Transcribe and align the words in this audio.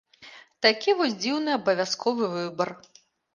Такі 0.65 0.95
вось 1.01 1.13
дзіўны 1.25 1.53
абавязковы 1.59 2.25
выбар. 2.33 2.73